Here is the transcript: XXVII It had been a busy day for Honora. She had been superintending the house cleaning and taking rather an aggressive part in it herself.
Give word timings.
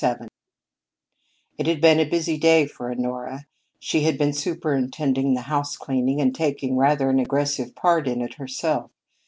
XXVII 0.03 0.29
It 1.59 1.67
had 1.67 1.79
been 1.79 1.99
a 1.99 2.09
busy 2.09 2.35
day 2.39 2.65
for 2.65 2.89
Honora. 2.89 3.45
She 3.77 4.01
had 4.01 4.17
been 4.17 4.33
superintending 4.33 5.35
the 5.35 5.41
house 5.41 5.77
cleaning 5.77 6.19
and 6.19 6.33
taking 6.33 6.75
rather 6.75 7.11
an 7.11 7.19
aggressive 7.19 7.75
part 7.75 8.07
in 8.07 8.19
it 8.23 8.33
herself. 8.33 8.89